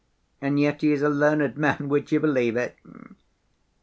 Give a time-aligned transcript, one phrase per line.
[0.41, 2.75] And yet he is a learned man, would you believe it?